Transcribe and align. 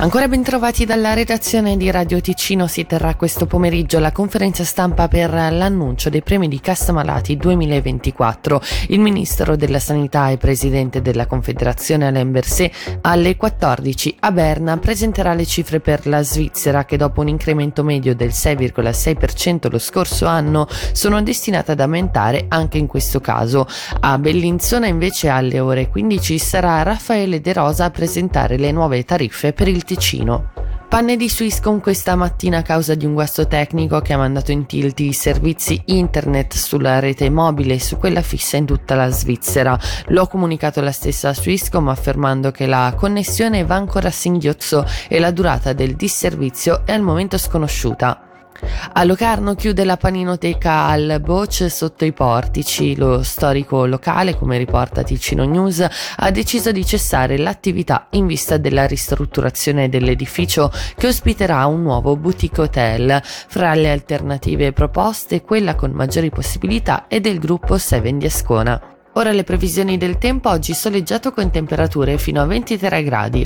Ancora 0.00 0.28
ben 0.28 0.44
trovati 0.44 0.84
dalla 0.84 1.12
redazione 1.12 1.76
di 1.76 1.90
Radio 1.90 2.20
Ticino 2.20 2.68
si 2.68 2.86
terrà 2.86 3.16
questo 3.16 3.46
pomeriggio 3.46 3.98
la 3.98 4.12
conferenza 4.12 4.62
stampa 4.62 5.08
per 5.08 5.32
l'annuncio 5.32 6.08
dei 6.08 6.22
premi 6.22 6.46
di 6.46 6.60
Cassa 6.60 6.92
Malati 6.92 7.36
2024. 7.36 8.62
Il 8.90 9.00
Ministro 9.00 9.56
della 9.56 9.80
Sanità 9.80 10.28
e 10.28 10.36
Presidente 10.36 11.02
della 11.02 11.26
Confederazione 11.26 12.06
Alain 12.06 12.30
Berset 12.30 13.00
alle 13.00 13.36
14 13.36 14.18
a 14.20 14.30
Berna 14.30 14.76
presenterà 14.76 15.34
le 15.34 15.44
cifre 15.44 15.80
per 15.80 16.06
la 16.06 16.22
Svizzera 16.22 16.84
che 16.84 16.96
dopo 16.96 17.20
un 17.20 17.28
incremento 17.28 17.82
medio 17.82 18.14
del 18.14 18.30
6,6% 18.30 19.68
lo 19.68 19.80
scorso 19.80 20.26
anno 20.26 20.68
sono 20.92 21.20
destinate 21.22 21.72
ad 21.72 21.80
aumentare 21.80 22.44
anche 22.46 22.78
in 22.78 22.86
questo 22.86 23.20
caso. 23.20 23.66
A 23.98 24.16
Bellinzona 24.16 24.86
invece 24.86 25.28
alle 25.28 25.58
ore 25.58 25.88
15 25.88 26.38
sarà 26.38 26.84
Raffaele 26.84 27.40
De 27.40 27.52
Rosa 27.52 27.86
a 27.86 27.90
presentare 27.90 28.56
le 28.58 28.70
nuove 28.70 29.04
tariffe 29.04 29.52
per 29.52 29.66
il 29.66 29.86
Ticino. 29.88 30.50
Panne 30.86 31.16
di 31.16 31.30
Swisscom 31.30 31.80
questa 31.80 32.14
mattina 32.14 32.58
a 32.58 32.62
causa 32.62 32.94
di 32.94 33.06
un 33.06 33.14
guasto 33.14 33.46
tecnico 33.46 34.00
che 34.00 34.12
ha 34.12 34.18
mandato 34.18 34.52
in 34.52 34.66
tilt 34.66 35.00
i 35.00 35.14
servizi 35.14 35.80
internet 35.86 36.54
sulla 36.54 36.98
rete 36.98 37.30
mobile 37.30 37.74
e 37.74 37.80
su 37.80 37.96
quella 37.96 38.20
fissa 38.20 38.58
in 38.58 38.66
tutta 38.66 38.94
la 38.94 39.08
Svizzera. 39.08 39.78
L'ho 40.08 40.26
comunicato 40.26 40.82
la 40.82 40.92
stessa 40.92 41.32
Swisscom 41.32 41.88
affermando 41.88 42.50
che 42.50 42.66
la 42.66 42.92
connessione 42.96 43.64
va 43.64 43.76
ancora 43.76 44.08
a 44.08 44.12
singhiozzo 44.12 44.84
e 45.08 45.18
la 45.18 45.30
durata 45.30 45.72
del 45.72 45.94
disservizio 45.94 46.84
è 46.84 46.92
al 46.92 47.02
momento 47.02 47.38
sconosciuta. 47.38 48.27
A 48.92 49.04
Locarno 49.04 49.54
chiude 49.54 49.84
la 49.84 49.96
paninoteca 49.96 50.86
al 50.86 51.20
Boce 51.22 51.68
sotto 51.68 52.04
i 52.04 52.12
portici. 52.12 52.96
Lo 52.96 53.22
storico 53.22 53.86
locale, 53.86 54.36
come 54.36 54.58
riporta 54.58 55.02
Ticino 55.02 55.44
News, 55.44 55.86
ha 56.16 56.30
deciso 56.30 56.72
di 56.72 56.84
cessare 56.84 57.38
l'attività 57.38 58.08
in 58.10 58.26
vista 58.26 58.56
della 58.56 58.86
ristrutturazione 58.86 59.88
dell'edificio 59.88 60.72
che 60.96 61.06
ospiterà 61.06 61.66
un 61.66 61.82
nuovo 61.82 62.16
boutique 62.16 62.62
hotel. 62.62 63.20
Fra 63.22 63.74
le 63.74 63.90
alternative 63.90 64.72
proposte, 64.72 65.42
quella 65.42 65.74
con 65.74 65.90
maggiori 65.92 66.30
possibilità 66.30 67.06
è 67.06 67.20
del 67.20 67.38
gruppo 67.38 67.78
Seven 67.78 68.18
di 68.18 68.26
Ascona. 68.26 68.80
Ora 69.14 69.32
le 69.32 69.44
previsioni 69.44 69.98
del 69.98 70.18
tempo, 70.18 70.48
oggi 70.48 70.74
soleggiato 70.74 71.32
con 71.32 71.50
temperature 71.50 72.18
fino 72.18 72.40
a 72.40 72.46
23 72.46 73.02
gradi. 73.02 73.44